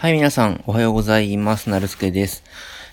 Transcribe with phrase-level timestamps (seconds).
[0.00, 1.70] はい、皆さん、おはようございます。
[1.70, 2.44] なるすけです。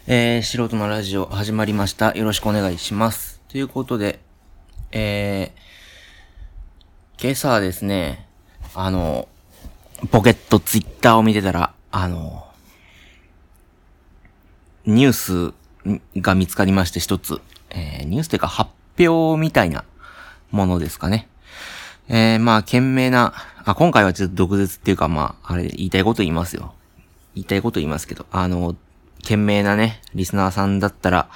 [0.08, 2.16] えー、素人のラジオ始まりました。
[2.16, 3.40] よろしくお願いします。
[3.48, 4.18] ということで、
[4.92, 8.28] えー、今朝ですね、
[8.74, 9.28] あの、
[10.10, 12.48] ポケットツイッターを見てたら、あの、
[14.88, 15.54] ニュース
[16.20, 19.86] が見つかりまして一つ、えー、ニュースというか発表みたいな
[20.50, 21.28] ものですかね。
[22.08, 26.74] えー、まあ、懸命な、あ、今回はちょっと毒舌っていうか、まあ、あれ、言いたいこと言いますよ。
[27.36, 28.76] 言いたいこと言いますけど、あの、
[29.22, 31.30] 懸命なね、リスナーさんだったら、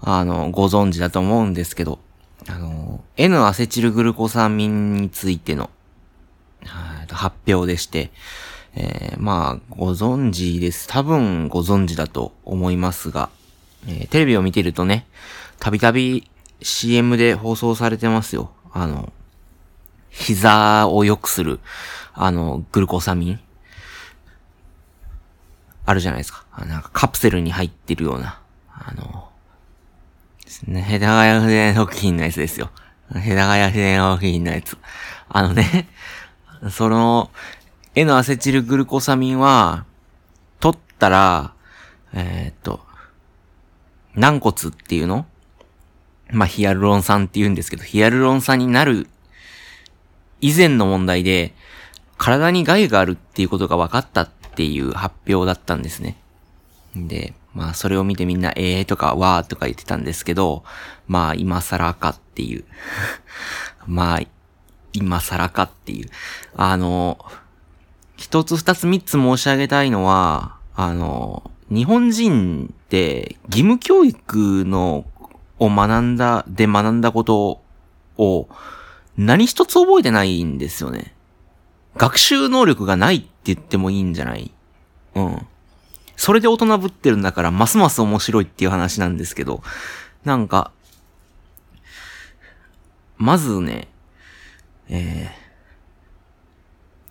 [0.00, 1.98] あの、ご存知だと思うんですけど、
[2.48, 5.70] あの、N アセチルグルコサミンについての、
[7.10, 8.10] 発表でして、
[8.74, 10.86] えー、まあ、ご存知です。
[10.88, 13.30] 多分ご存知だと思いますが、
[13.86, 15.06] えー、テレビを見てるとね、
[15.58, 16.30] たびたび
[16.62, 18.50] CM で放送されてますよ。
[18.72, 19.12] あの、
[20.10, 21.60] 膝を良くする、
[22.12, 23.40] あの、グルコサミン。
[25.88, 26.44] あるじゃないですか。
[26.66, 29.30] なんかカプセルに入ってるような、あの、
[30.44, 32.70] ですね、ヘダガヤフレン食品のやつですよ。
[33.14, 34.76] ヘダガヤフレン食品のやつ。
[35.30, 35.88] あのね、
[36.70, 37.30] その、
[37.94, 39.86] N アセチルグルコサミンは、
[40.60, 41.54] 取ったら、
[42.12, 42.80] えー、っと、
[44.14, 45.24] 軟骨っていうの？
[46.30, 49.08] まあ、ヒアルロン酸って言うんですけど、ヒアルロン酸になる
[50.42, 51.54] 以前の問題で、
[52.18, 56.16] 体に害があるっていうことが分かったっっていう発表だったんですね。
[56.96, 60.64] で、まあそれを見てみんな、えーとか、わーとか言ってたんですけど、
[61.06, 62.64] まあ今更かっていう。
[63.86, 64.20] まあ、
[64.92, 66.10] 今更かっていう。
[66.56, 67.24] あの、
[68.16, 75.04] 一つ二つ三つ申し上げたいのは、あの、日本人って義務教育の
[75.60, 77.60] を学んだ、で学んだこと
[78.16, 78.48] を
[79.16, 81.14] 何一つ覚えてないんですよね。
[81.96, 84.52] 学習能力がないって言ってもいいんじゃない？
[85.14, 85.46] うん。
[86.16, 89.62] それで大人ぶってるんだから、ますます面白いっていう話なんですけど、
[90.24, 90.72] なんか、
[93.16, 93.88] まずね、
[94.88, 95.30] え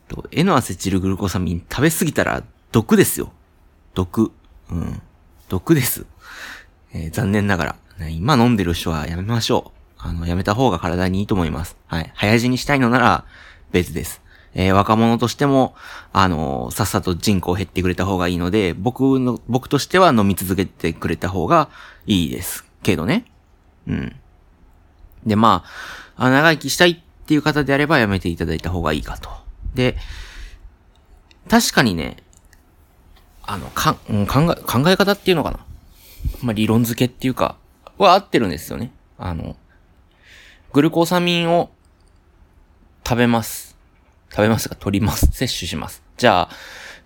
[0.10, 3.32] ー、と、N アセチルグルコサミン食べ過ぎたら毒ですよ。
[3.94, 4.32] 毒。
[4.70, 5.02] うん。
[5.50, 6.06] 毒です。
[6.94, 9.80] えー、残念ながら、今飲んでる人はやめましょう。
[10.00, 11.78] あの、やめた方が体にいいと思います。
[11.88, 12.12] はい。
[12.16, 13.26] 早死にしたいのなら
[13.72, 14.22] 別です。
[14.60, 15.76] えー、若者としても、
[16.12, 21.70] あのー、さっさと人口減ってくれた方がいいので、僕の、僕としては飲み続けてくれた方が
[22.08, 22.66] いいです。
[22.82, 23.26] けどね。
[23.88, 24.16] うん。
[25.28, 25.64] で、ま
[26.18, 29.30] あ、あ長生きしたいっていう方であればやめていただいた方がいいかと。
[29.76, 29.96] で、
[31.48, 32.18] 確かにね、
[33.44, 35.60] あの、か、考え、考え方っていうのかな。
[36.42, 37.58] まあ、理論付けっていうか、
[38.00, 38.92] は合ってるんですよね。
[39.20, 39.56] あの、
[40.74, 41.70] グルコサミンを
[43.06, 43.67] 食べます。
[44.30, 45.28] 食べますが、取ります。
[45.28, 46.04] 摂取します。
[46.18, 46.50] じゃあ、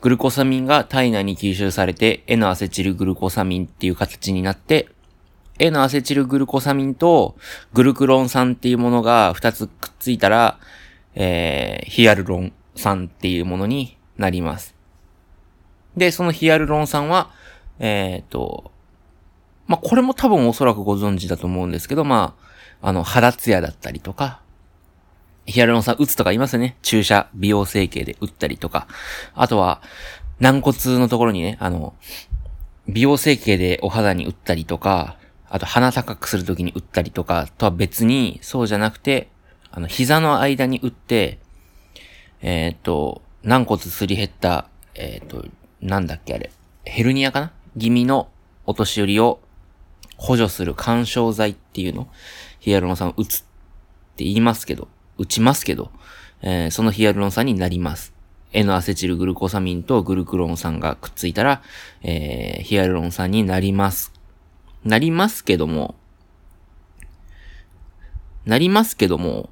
[0.01, 4.89] グルコサミンが体内に吸収されて、N アセチルグルコサミンっていう形になって、
[5.59, 7.35] N アセチルグルコサミンと
[7.73, 10.59] グルクロン酸っていうものが2つくっついたら、
[11.13, 14.75] えー、ヒアルロン酸っていうものになります。
[15.95, 17.31] で、そのヒアルロン酸は、
[17.79, 18.71] えっ、と、
[19.67, 22.35] まあ、これも多分おそらくご存知だと思うんですけど、ま
[22.81, 24.40] あ、あの、肌ツヤだったりとか、
[25.45, 26.77] ヒアルロン酸打つとか言いますよね。
[26.81, 28.87] 注射、美容整形で打ったりとか。
[29.33, 29.81] あとは、
[30.39, 31.93] 軟骨のところにね、あの、
[32.87, 35.17] 美容整形でお肌に打ったりとか、
[35.49, 37.47] あと鼻高くするときに打ったりとか。
[37.57, 39.29] とは別に、そうじゃなくて、
[39.71, 41.39] あの、膝の間に打って、
[42.41, 45.45] えっ、と、軟骨すり減った、えっ、と、
[45.81, 46.51] なんだっけあれ、
[46.85, 47.51] ヘルニアかな？
[47.77, 48.29] 気味の
[48.65, 49.39] お年寄りを
[50.17, 52.07] 補助する干渉剤っていうの？
[52.59, 53.43] ヒアルロン酸を打つっ
[54.15, 54.87] て言いますけど、
[55.21, 55.91] 打ちますけど、
[56.41, 58.13] えー、そのヒアルロン酸になります。
[58.53, 61.61] N アセチルグルコサミンとグルクロン酸がくっついたら、
[62.01, 64.11] えー、ヒアルロン酸になります。
[64.83, 65.95] なりますけども、
[68.45, 69.49] なりますけども、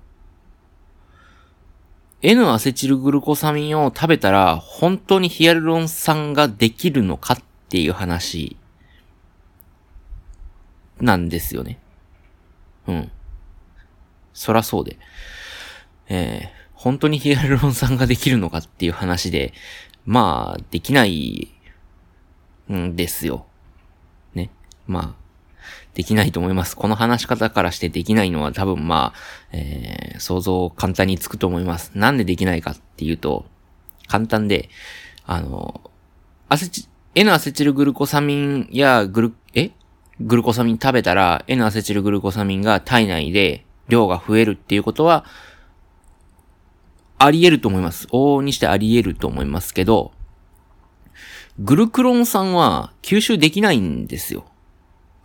[2.24, 7.38] N アセチルグルコサミンを食べたら本当にヒアルロン酸ができるのかっ
[7.70, 8.58] ていう話
[10.99, 11.79] なんですよね。
[12.88, 13.11] うん。
[14.34, 14.97] そらそうで。
[16.09, 19.53] えー、本当にヒアルロン酸ができるのかっていう話で、
[20.06, 21.52] まあ、できない
[22.72, 23.46] んですよ。
[24.34, 24.50] ね。
[24.88, 25.20] まあ、
[25.94, 26.76] できないと思います。
[26.76, 29.20] この話し方からしてできないのは多分まあ、
[29.52, 31.91] えー、想像簡単につくと思います。
[31.96, 33.46] なんでできないかっていうと、
[34.08, 34.70] 簡単で、
[35.26, 35.82] あの、
[36.47, 39.72] アセチ、N アセチルグルコサミンやグル、え？
[40.22, 45.26] グルコサミン食べたら N アセチルグルコサミンが体内で量が増えるっていうことは、
[47.19, 48.07] あり得ると思います。
[48.07, 50.11] 往々にしてあり得ると思いますけど、
[51.59, 54.45] グルクロン酸は吸収できないんですよ。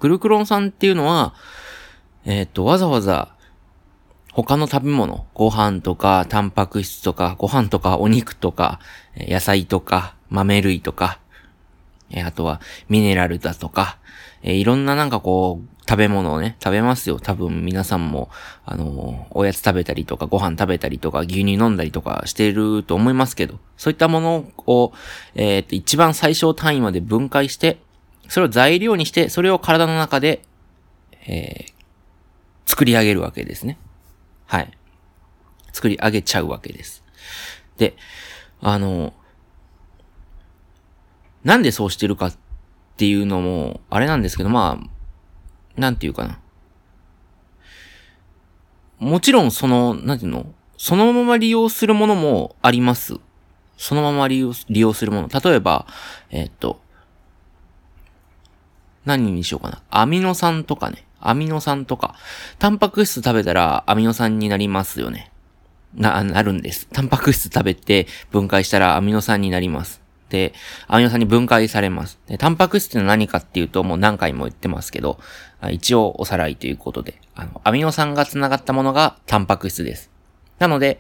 [0.00, 1.34] グルクロン酸っていうのは、
[2.24, 3.34] えっ、と、わざわざ
[4.32, 8.80] 他の食べ物、ご飯とか、タンパク質とか、ご飯とか、お肉とか、
[9.16, 11.20] 野菜とか、豆類とか、
[12.16, 13.98] あとはミネラルだとか、
[14.42, 17.20] いろんななんかこう、食べ物をね、食べますよ。
[17.20, 18.30] 多分皆さんも、
[18.64, 24.92] あの、おやつ食べたりとか、ご飯食べたりとか、牛乳飲んだりとかしてると思いますけど、そういったものを、
[25.34, 27.78] えっ、と、一番最小単位まで分解して、
[28.28, 30.42] それを材料にして、それを体の中で、
[31.26, 31.72] えー、
[32.64, 33.78] 作り上げるわけですね。
[34.46, 34.70] はい。
[35.72, 37.04] 作り上げちゃうわけです。
[37.76, 37.94] で、
[38.62, 39.12] あの、
[41.42, 42.36] なんでそうしてるかっ
[42.96, 44.93] ていうのも、あれなんですけど、まあ、
[45.76, 46.38] なんていうかな。
[48.98, 50.46] もちろんその、なんていうの？
[50.76, 53.16] そのまま利用するものもあります。
[53.76, 55.28] そのまま利用利用するもの。
[55.28, 55.86] 例えば、
[56.30, 56.80] えー、っと、
[59.04, 59.82] 何にしようかな。
[59.90, 61.04] アミノ酸とかね。
[61.20, 62.14] アミノ酸とか。
[62.58, 65.32] タンパク質食べたらアミノ酸になりますよね。
[65.94, 66.88] な、なるんです。
[66.92, 70.00] タンパク質食べて分解したらアミノ酸になります。
[70.28, 70.54] で、
[70.88, 72.18] アミノ酸に分解されます。
[72.26, 75.18] で、タンパク質って何かっていうと、もう何回も言ってますけど、
[75.70, 80.10] 一応おさらいということで、あの、アミノ酸が繋がったものがタンパク質です。
[80.58, 80.98] なので、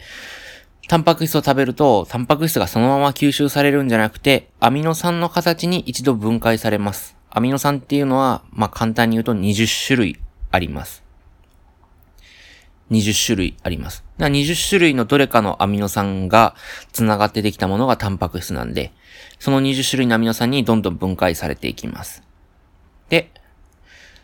[0.86, 7.16] タンパク質を食べると、タンパク質がそのまま吸収されるんじゃなくて、アミノ酸の形に一度分解されます。
[7.30, 10.20] アミノ酸っていうのは、まあ、簡単に言うと20種類
[10.50, 11.02] あります。
[12.90, 14.04] 20種類あります。
[14.18, 16.54] 20種類のどれかのアミノ酸が
[16.92, 18.92] 繋がってできたものがタンパク質なんで、
[19.44, 22.22] その20種類のアミノ酸にどんどん分解されていきます。
[23.10, 23.30] で、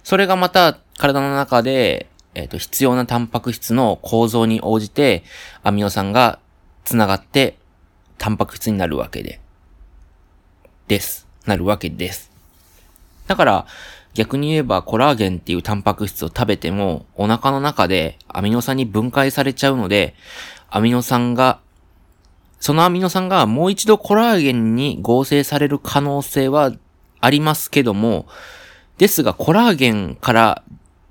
[0.03, 5.23] それがまた体の中で、えっ、ー、と、必要なタンパク質の構造に応じて、
[5.63, 6.39] アミノ酸が
[6.87, 7.59] 繋がって、
[8.17, 9.43] タンパク質になるわけで、
[10.89, 11.29] です。
[11.45, 12.31] なるわけです。
[13.27, 13.67] だから、
[14.15, 20.15] 逆に言えばコラーゲンっていうタンパク質を食べても、お腹の中でアミノ酸に分解されちゃうので、
[20.71, 21.60] アミノ酸が
[22.61, 26.73] そのアミノ酸がもう一度コラーゲンに合成される可能性は
[27.21, 28.27] ありますけども、
[28.99, 30.63] ですがコラーゲンから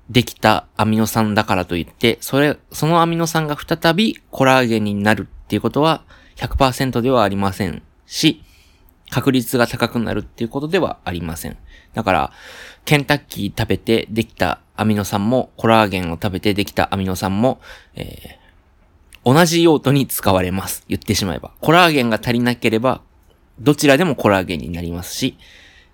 [0.08, 6.04] できたアミノ酸だからといって、それ、そのアミノ酸が再びコラーゲンになるっていうことは
[6.36, 8.42] 100%ではありませんし、
[9.10, 11.56] 確率が高くなるっていうことではありません。
[11.94, 12.32] だから、
[12.84, 17.60] ケンタッキー食べてできたアミノ酸も、コラーゲンを食べてできたアミノ酸も、
[17.94, 18.49] えー、
[19.24, 20.84] 同じ用途に使われます。
[20.88, 21.52] 言ってしまえば。
[21.60, 23.02] コラーゲンが足りなければ、
[23.58, 25.36] どちらでもコラーゲンになりますし、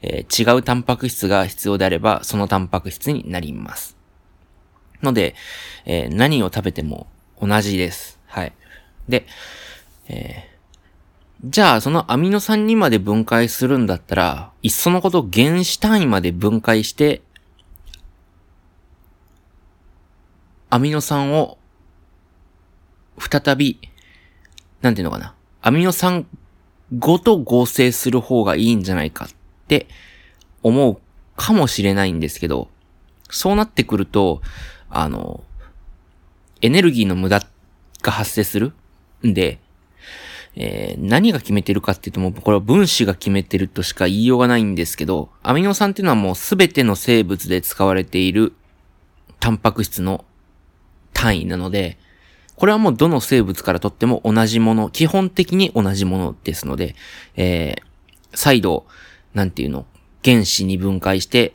[0.02, 3.96] えー、違うタンパク質が必要であれば、そのタンパク質になります。
[5.02, 5.34] ので、
[5.84, 7.06] えー、何を食べても
[7.40, 8.18] 同じです。
[8.26, 8.52] はい。
[9.08, 9.26] で、
[10.08, 17.22] えー、じゃあ、そのアミノ酸にまで分解するんだったら、いっそのこと原子単位まで分解して、
[20.70, 21.58] アミノ酸を
[23.18, 23.80] 再び、
[24.82, 25.34] なんていうのかな。
[25.62, 26.26] アミノ酸
[26.96, 29.28] ごと合成する方がいいんじゃないかっ
[29.66, 29.88] て
[30.62, 30.98] 思う
[31.36, 32.68] かもしれないんですけど、
[33.30, 34.42] そうなってくると、
[34.88, 35.42] あの、
[36.62, 37.42] エネルギーの無駄
[38.02, 38.72] が発生する
[39.26, 39.58] んで、
[40.54, 48.54] えー、何が決めてるかっていうともうこれは分子が決めてるとしか言いようがないんですけど、アミノ酸っていうのはもうすべての生物で使われている
[49.38, 50.24] タンパク質の
[51.12, 51.98] 単位なので、
[52.56, 56.96] これはもうどの生物からとっても同じもの、基本的に同じものですので、
[57.36, 57.82] えー、
[58.34, 58.86] 再度、
[59.34, 59.86] なんていうの、
[60.24, 61.54] 原子に分解して、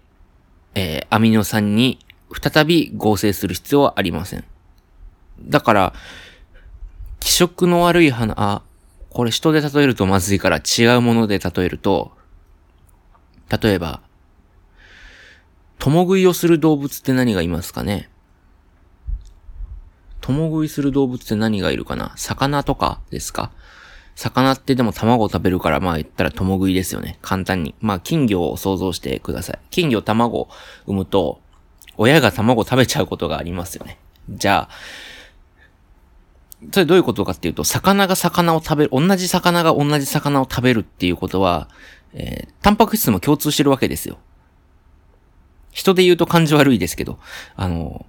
[0.76, 2.00] えー、アミノ酸に
[2.42, 4.46] 再び合成する必要はありません。
[5.42, 5.94] だから、
[7.20, 8.62] 気色の悪い花、あ、
[9.10, 12.12] これ人で例えるとまずいから違うもので例えると、
[13.62, 14.02] 例えば、
[15.80, 18.08] 共食いをする動物って何がいますかね？
[20.22, 22.14] 共食いする動物って何がいるかな？
[22.16, 23.52] 魚とかですか？
[24.16, 27.18] 魚ってでも卵を食べるからまあ言ったら共食いですよね。
[27.22, 27.76] 簡単に。
[27.80, 29.60] まあ金魚を想像してください。
[29.72, 30.50] 金魚卵を
[30.86, 31.42] 産むと、
[31.98, 33.98] 親が卵を食べちゃうことがありますよね。
[34.30, 34.76] じゃあ、
[36.72, 41.68] それどういうことかっていうと、魚が魚を食べる、同じ魚が同じ魚を食べるっていうことは、
[42.14, 44.20] えー、タンパク質も共通してるわけですよ。
[45.72, 47.18] 人で言うと感じ悪いですけど、
[47.56, 48.06] あの、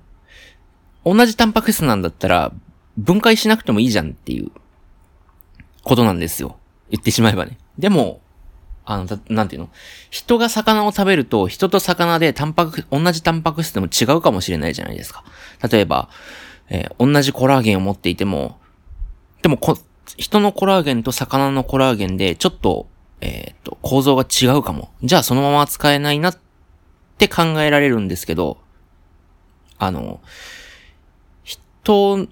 [1.04, 2.52] 同じタンパク質なんだったら、
[2.96, 4.50] 分解しなくてもいいじゃんっていう
[5.82, 6.56] ことなんですよ。
[6.90, 7.58] 言ってしまえばね。
[7.78, 8.20] でも、
[8.84, 9.70] あの、なんていうの？
[10.10, 15.24] 人が魚を食べると、人と魚でタンパク、同じタンパク質でも違うかもしれないじゃないですか。
[15.70, 16.08] 例えば、
[16.68, 18.58] えー、同じコラーゲンを持っていても、
[19.42, 19.78] でもこ、
[20.16, 22.88] 人のコラーゲンと魚のコラーゲンで、ちょっと、
[23.20, 24.90] えっ、と、構造が違うかも。
[25.02, 26.38] じゃあそのまま使えないなっ
[27.18, 28.58] て考えられるんですけど、
[29.78, 30.20] あの、
[31.82, 32.28] 人、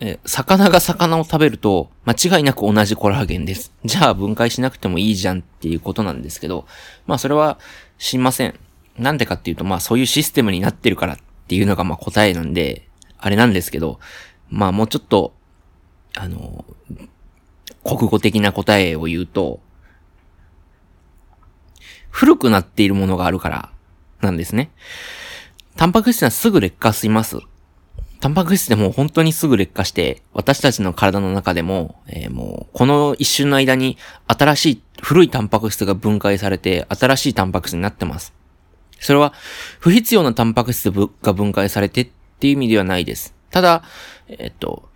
[0.00, 3.72] え、魚が魚を食べると、間違いなく同じコラーゲンです。
[3.84, 6.66] じゃあ分解しなくてもいいじゃんっていうことなんですけど、
[7.06, 7.58] まあそれは
[7.98, 8.58] 知りません。
[8.98, 12.88] なんでかっていうと、まあそういうシステムになってるからっていうのがまあ答えなんで、
[13.18, 14.00] あれなんですけど、
[14.48, 15.34] まあもうちょっと、
[16.16, 16.64] あの、
[17.84, 19.60] 国語的な答えを言うと、
[22.10, 23.70] 古くなっているものがあるから
[24.20, 24.70] なんですね。
[25.76, 27.38] タンパク質はすぐ劣化します。
[28.22, 33.98] タンパク質でも本当にすぐ劣化して、私たちの体の中でも、えー、もう、この一瞬の間に
[34.28, 38.32] 新しい、古いタンパク質が分解されて、新しいタンパク質になってます。
[39.00, 39.32] それは、
[39.80, 43.34] 不必要なタンパク質が分解されてっていう意味ではないです。
[43.50, 43.82] ただ、
[44.28, 44.88] えっと、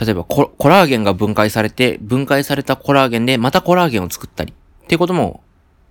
[0.00, 5.42] 例えばコラーゲンが分解されて、分解されたコラーゲンでまたコラーゲンを作ったりっていうことも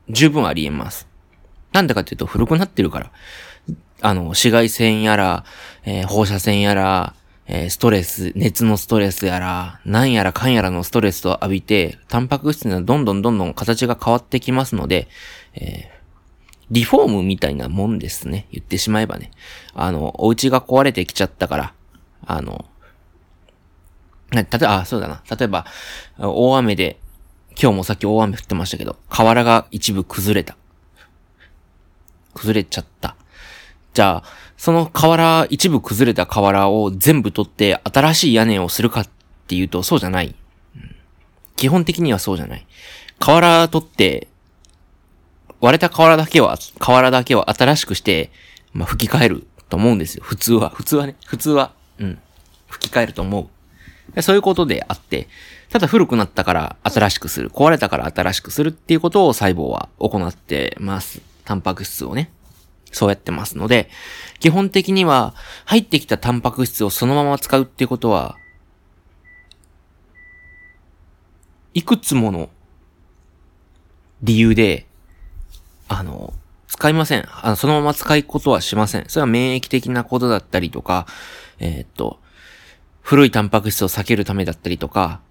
[0.10, 1.08] 十分あり得ます。
[1.72, 3.12] なんでかっていうと古くなってるから。
[4.02, 5.44] あの、紫外線やら、
[5.86, 7.16] えー、放射線やら、
[7.48, 15.08] えー、ストレス、熱のストレスやら、なんやらかんやらのストレスを浴びて、タンパク質にはどんどんどんどん形が変わってきますので、
[15.56, 15.90] え、
[16.70, 18.48] リフォームみたいなもんですね。
[18.52, 19.32] 言ってしまえばね。
[19.74, 21.74] あの、お家が壊れてきちゃったから、
[22.26, 22.66] あの、
[24.32, 25.24] 例えば、あ、そうだな。
[25.30, 25.66] 例えば、
[26.18, 27.00] 大雨で、
[27.60, 30.58] 今日もさっき大雨降ってましたけど、河原が一部崩れた。
[32.34, 33.16] 崩れちゃった。
[33.98, 34.24] じゃあ、
[34.58, 39.10] その河原、一部崩れた河原を全部取って新しい屋根をするかっ
[39.48, 40.36] ていうとそうじゃない。
[41.56, 42.68] 基本的にはそうじゃない。
[43.18, 44.28] 河原取って、
[45.62, 48.30] 割れた瓦だけは、瓦だけは新しくして、
[48.72, 50.24] まあ、吹き替えると思うんですよ。
[50.24, 50.70] 普通は。
[50.70, 51.16] 普通はね。
[51.26, 51.72] 普通は。
[51.98, 52.20] うん。
[52.68, 53.50] 吹き替えると思
[54.16, 54.22] う。
[54.22, 55.28] そういうことであって、
[55.72, 57.50] ただ古くなったから新しくする。
[57.50, 61.20] 壊れたから新しくするっていうことを細胞は行ってます。
[61.46, 62.30] タンパク質をね。
[62.92, 63.90] そうやってますので、
[64.40, 65.34] 基本的には
[65.66, 68.38] 入ってきたタンパク質をそのまま使うっていうことは、
[71.74, 72.50] いくつもの
[74.22, 74.88] 理由で、
[75.88, 76.34] あの、
[76.68, 77.28] 使いません。
[77.32, 79.06] あの、そのまま使いことはしません。
[79.08, 81.08] それは免疫的なことだったりとか、
[81.60, 82.20] えー、っと、
[83.02, 85.22] 古いタンパク質を避けるためだったりとか、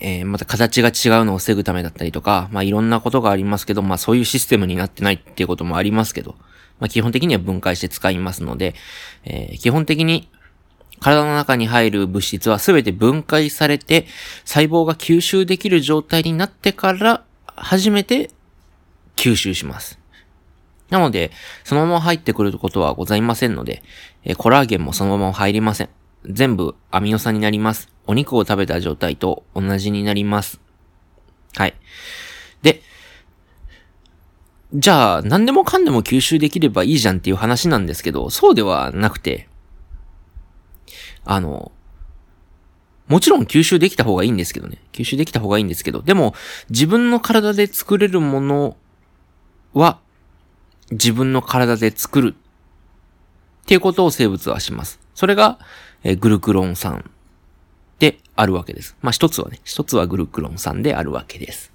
[0.00, 6.36] えー、また形が違うのを防ぐためだったりとか、まあいろんなことがありますけど、まあそういうシステムになってないっていうこともありますけど、
[6.80, 8.74] まあ基本的には分解して使いますので、
[9.24, 10.28] えー、基本的に
[11.02, 14.06] 体の中に入る物質は全て分解されて、
[14.44, 18.30] 細胞が吸収できる状態になってから、初めて
[19.16, 19.98] 吸収します。
[20.90, 21.32] なので、
[21.64, 23.82] そのまま入ってくることはございませんので、
[24.24, 25.88] えコラーゲンもそのまま入りません。
[26.26, 27.88] 全部アミノ酸になります。
[28.06, 30.60] お肉を食べた状態と同じになります。
[31.54, 31.74] はい。
[32.62, 32.82] で、
[34.74, 39.48] じゃあ、何でもかんでも吸収できればいいじゃんっていう話なんですけど、そうではなくて、
[41.24, 41.72] あの、
[43.08, 44.78] もちろん吸収できた方がいいんですけどね。
[44.92, 46.34] 吸収できた方がいいんですけど、でも、
[46.70, 48.76] 自分の体で作れるもの
[49.74, 49.98] は、
[50.90, 55.00] 自分の体で作るっていうことを生物はします。
[55.14, 55.58] それが、
[56.04, 57.10] えグルクロン酸
[57.98, 58.96] であるわけです。
[59.02, 61.72] まあ、一つはね、一つはグルクロン酸であるわけです。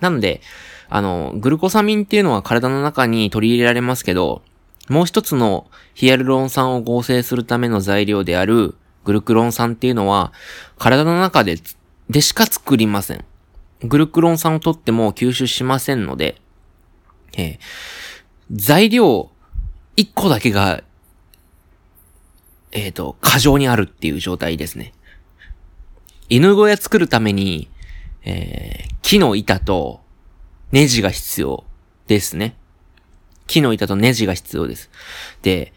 [0.00, 0.40] なので、
[0.88, 4.42] あの、グルコサミンっていうのは体の中に取り入れられますけど、
[4.88, 8.74] もう一つのヒアルロン酸を合成するための材料である
[9.04, 10.32] グルクロン酸っていうのは、
[10.78, 11.56] 体の中で、
[12.10, 13.24] でしか作りません。
[13.84, 16.36] グルクロン酸を取っても吸収しませんので、
[17.36, 17.58] えー、
[18.50, 19.30] 材料
[19.96, 20.82] 1個だけが、
[22.72, 24.92] えっ、ー、と、過剰にあるっていう状態ですね。
[26.28, 27.68] 犬小屋作るために、
[28.24, 30.00] えー、木の板と
[30.72, 31.64] ネジが必要
[32.06, 32.56] ですね。
[33.46, 34.90] 木の板とネジが必要です。
[35.42, 35.72] で、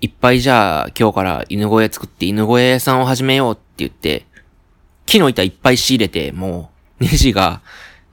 [0.00, 4.26] いっぱいじゃあ今日から犬小屋作って犬小屋屋さんを始めようって言って、
[5.06, 7.62] 木の板いっぱい仕入れて、もうネジが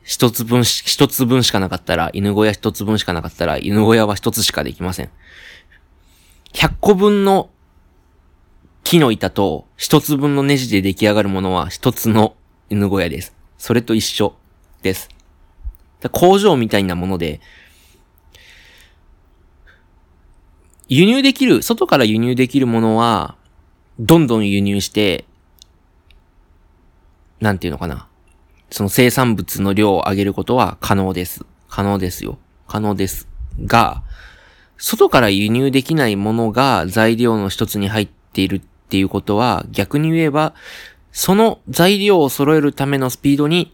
[0.04, 5.10] 一つ分し一つ分しかなかったら、犬小屋一つ分しかなかったら、犬小屋は一つしかできません。
[6.54, 7.50] 100個分の
[8.84, 12.36] 木の板と一つ分のネジで出来上がるものは一つの
[12.70, 13.36] 犬小屋です。
[13.58, 14.36] それと一緒
[14.82, 15.10] です。
[16.12, 17.40] 工場みたいなもので、
[20.90, 23.36] 輸入できる、外から輸入できるものは、
[24.00, 25.26] どんどん輸入して、
[27.40, 28.08] なんていうのかな。
[28.70, 31.46] その生産物の量を上げることは可能です。
[31.70, 32.38] 可能ですよ。
[32.68, 33.28] 可能です。
[33.66, 34.04] が、
[34.78, 38.62] 外から輸入できないものが材料の一つに入っている
[38.94, 40.54] っていうことは、逆に言えば、
[41.12, 43.74] その材料を揃えるためのスピードに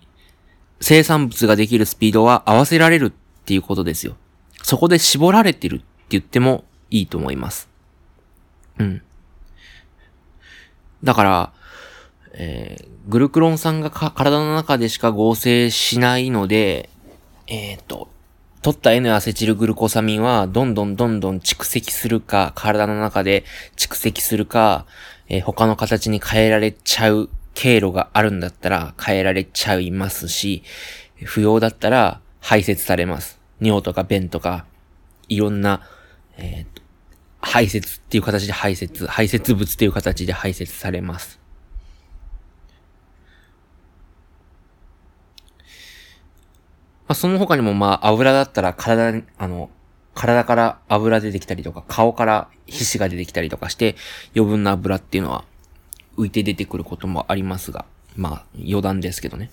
[0.79, 3.11] 生産物ができるスピードは合わせられるっ
[3.43, 4.15] ていうことですよ。
[4.63, 7.67] そこで絞られてるって言ってもいいと思います。
[8.77, 9.01] うん。
[11.03, 11.53] だから、
[12.31, 16.89] えー、グルクロン酸が体の中でしか合成しないので、
[17.47, 18.07] えっ、ー、と、
[18.61, 23.45] 取った N アセチルグルコサミンは、どんどんどんどん蓄積するか、体の中で
[23.77, 24.85] 蓄積するか、
[25.29, 30.63] えー、他の形に変えられちゃう経路があるんだったら変えられちゃいますし、
[31.23, 33.39] 不要だったら排泄されます。
[33.61, 34.65] 尿とか便とか、
[35.29, 35.81] いろんな、
[36.37, 36.81] えー、
[37.39, 41.38] 排泄っていう形で排泄、排泄物っていう形で排泄されます。
[47.09, 49.69] あ、その他にもまあ油だったら体に、あの、
[50.13, 53.95] 体から油出てきたりとか、顔から皮脂が出てきたりとかして、
[54.35, 55.43] 余分な油っていうのは
[56.17, 57.85] 浮いて出てくることもありますが、
[58.15, 59.49] まあ余談ですけどね。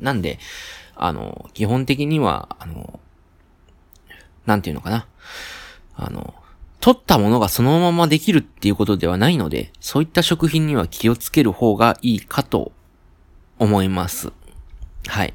[0.00, 0.40] なんで、
[0.96, 2.98] あの、基本的には、あの、
[4.46, 5.06] なんていうのかな。
[5.94, 6.34] あの、
[6.80, 12.72] 取ったものがそのままできるっていうことではないので、そういった食品には気をつける方がいいかと
[13.58, 14.32] 思います。
[15.06, 15.34] はい。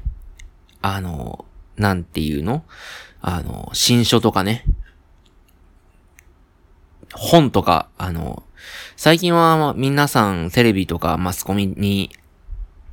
[0.88, 1.44] あの、
[1.76, 2.62] なんていうの？
[3.20, 4.64] あの、新書とかね。
[7.12, 8.44] 本とか、あの、
[8.96, 12.10] 最近は皆さんテレビとかマスコミに、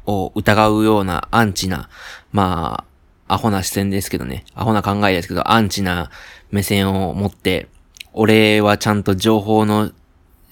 [0.07, 1.87] を疑うようなアンチな、
[2.31, 2.85] ま
[3.27, 4.43] あ、アホな視線ですけどね。
[4.55, 6.09] アホな考えですけど、アンチな
[6.49, 7.67] 目線を持って、
[8.11, 9.91] 俺はちゃんと情報の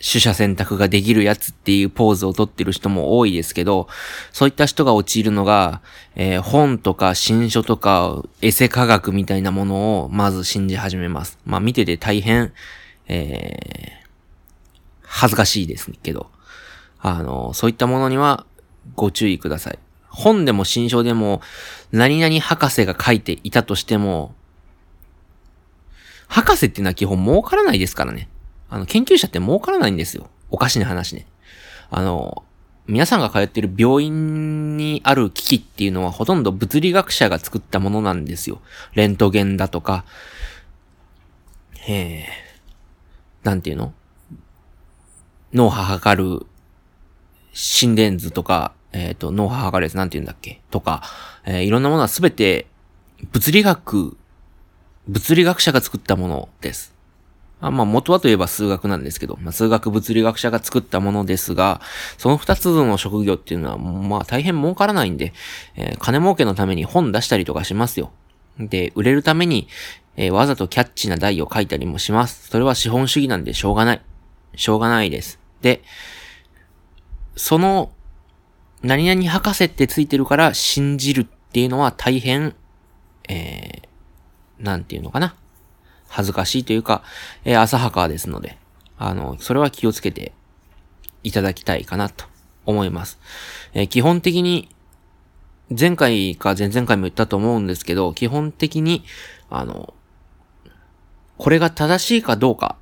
[0.02, 3.88] 取捨選択ができるやつっていうポーズをとってる人も多いですけど、
[4.32, 5.82] そういった人が陥るのが、
[6.16, 11.38] えー、本とか新書とかエセ科学みたいなものをまず信じ始めます。
[11.46, 12.52] まあ見てて大変、
[13.08, 16.32] えー、恥ずかしいですけど、
[17.00, 18.46] あの、そういったものには
[18.96, 19.80] ご注意ください。
[20.08, 21.42] 本でも新書でも
[21.92, 24.34] 何々博士が書いていたとしても、
[26.28, 28.30] 博士っていうのは基本儲からないですからね。
[28.72, 30.30] あの、研究者って儲からないんですよ。
[30.50, 31.28] おかしな話ね。
[31.90, 32.44] あの、
[32.88, 38.62] 皆さんが通ってる病院にある機器っていうのはほとんど物理学者が作ったものなんですよ。
[38.96, 40.06] レントゲンだとか、
[41.88, 43.94] えー、なんていうの？
[45.54, 46.46] 脳波測る
[47.54, 50.62] 心電図とか、えっ、ー、と、脳波測るやつなんて言うんだっけ？
[50.72, 51.04] とか、
[51.46, 52.68] えー、いろんなものはすべて
[53.32, 54.18] 物理学、
[55.08, 56.94] 物理学者が作ったものです。
[57.62, 61.80] あまあ、元はといえば数学なんですけど、まあ、数学物理学者が作ったものですが、
[62.18, 65.32] その二つの職業っていうのは、まあ、大変儲からないんで、
[65.76, 68.12] えー、金儲けのために本出したりとかしますよ。
[68.60, 69.68] で、売れるために、
[70.18, 72.50] えー、わざとキャッチな題を書いたりもします。
[72.50, 74.02] それは資本主義なんでしょうがない。
[74.56, 75.40] しょうがないです。
[75.62, 75.84] で、
[77.36, 77.92] その、
[78.82, 82.56] 何々博士ってついてるから信じるっていうのは大変、
[83.30, 85.36] えー、なんていうのかな。
[86.12, 87.04] 恥ずかしいというか、
[87.46, 88.58] えー、浅はかですので、
[88.98, 90.34] あの、それは気をつけて
[91.24, 92.26] いただきたいかなと
[92.66, 93.20] 思います。
[93.74, 94.70] えー、基本的に、
[95.78, 99.06] 前回か前々回も言ったと思うんですけど、基本的に、
[99.50, 99.94] あの、
[101.38, 102.76] これが正しいかどうか、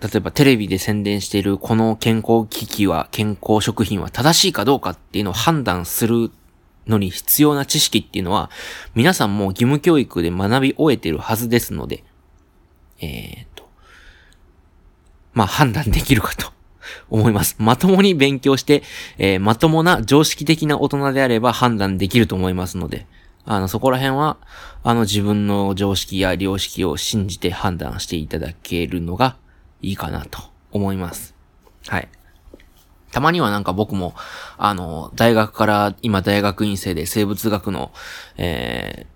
[0.00, 6.30] 例えばテレビで宣伝しているこの健康機器は、健康食品は正しいかどうかっていうのを判断する
[6.86, 8.50] のに必要な知識っていうのは、
[8.94, 12.02] 皆さんも義務教育で学び終えてるはずですので、
[13.00, 13.68] えー、と、
[15.34, 16.52] まあ判断できるかと
[17.10, 17.56] 思います。
[17.58, 18.82] まともに勉強して、
[19.18, 23.06] えー、まともな常識的な大人であれば判断できると思いますので、
[23.44, 24.36] あの、そこら辺は、
[24.82, 29.36] あの自分の常識や良識を信じて判断していただけるのが
[29.82, 31.34] いいかなと思います。
[31.88, 32.08] はい。
[33.12, 34.14] たまにはなんか僕も、
[34.58, 37.92] あの、大学から今大学院生で生物学の、
[38.36, 39.15] えー、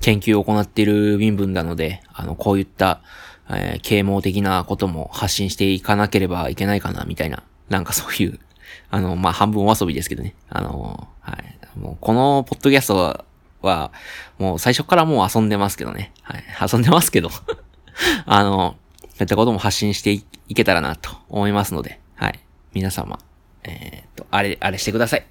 [0.00, 3.02] 研究を行っている民分なので、あの、こういった、
[3.50, 8.38] えー、啓蒙的なことも発信していかなければいけないかな、みたいな、なんかそういう、
[8.90, 10.34] あの、まあ、半分お遊びですけどね。
[10.48, 11.78] あの、はい。
[11.78, 13.24] もう、このポッドキャスト
[13.62, 13.92] は、
[14.38, 16.12] もう最初からもう遊んでますけどね。
[16.22, 16.44] はい。
[16.72, 17.30] 遊んでますけど
[18.26, 22.40] あの、そういったことも発信していけたらなと思いますので、はい。
[22.72, 23.18] 皆様、
[23.64, 25.26] えー、っと、あれ、あれしてください。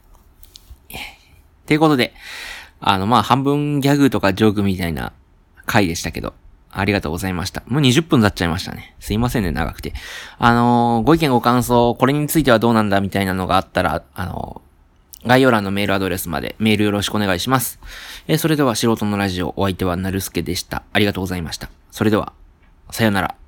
[1.69, 2.15] ということで、
[2.81, 5.13] あの、まあ、半分ギャグとかジョークみたいな
[5.65, 6.33] 回でしたけど、
[6.71, 7.63] ありがとうございました。
[7.67, 8.95] もう20分経っちゃいましたね。
[8.99, 9.93] すいませんね、長くて。
[10.37, 17.79] あのー、ご意見ご感想、これについてはどうなんだみたいなのがあったら、あのー、概要欄のメールアドレスまでメールよろしくお願いします。
[18.27, 20.83] えー、それでは素人のラジオ、お相手はなるすけでした。
[20.93, 21.69] ありがとうございました。
[21.91, 22.33] それでは、
[22.91, 23.39] さよなら。